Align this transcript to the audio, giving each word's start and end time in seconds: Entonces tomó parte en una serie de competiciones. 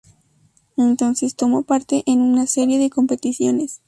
Entonces 0.77 1.35
tomó 1.35 1.61
parte 1.61 2.01
en 2.07 2.21
una 2.21 2.47
serie 2.47 2.79
de 2.79 2.89
competiciones. 2.89 3.79